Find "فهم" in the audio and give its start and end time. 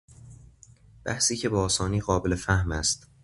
2.35-2.71